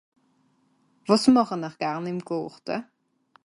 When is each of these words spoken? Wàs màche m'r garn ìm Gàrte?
Wàs 1.07 1.25
màche 1.33 1.55
m'r 1.61 1.75
garn 1.81 2.09
ìm 2.11 2.19
Gàrte? 2.27 2.75